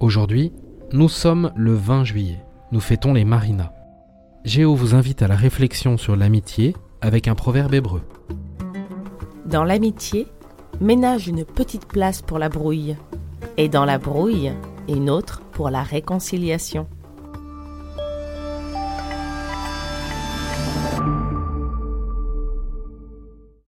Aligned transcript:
Aujourd'hui, 0.00 0.50
nous 0.94 1.10
sommes 1.10 1.52
le 1.56 1.74
20 1.74 2.04
juillet. 2.04 2.42
Nous 2.72 2.80
fêtons 2.80 3.12
les 3.12 3.26
Marinas. 3.26 3.70
Géo 4.46 4.74
vous 4.74 4.94
invite 4.94 5.20
à 5.20 5.28
la 5.28 5.36
réflexion 5.36 5.98
sur 5.98 6.16
l'amitié 6.16 6.74
avec 7.02 7.28
un 7.28 7.34
proverbe 7.34 7.74
hébreu. 7.74 8.00
Dans 9.44 9.62
l'amitié, 9.62 10.26
ménage 10.80 11.28
une 11.28 11.44
petite 11.44 11.84
place 11.84 12.22
pour 12.22 12.38
la 12.38 12.48
brouille. 12.48 12.96
Et 13.58 13.68
dans 13.68 13.84
la 13.84 13.98
brouille, 13.98 14.52
une 14.88 15.10
autre 15.10 15.42
pour 15.52 15.68
la 15.68 15.82
réconciliation. 15.82 16.88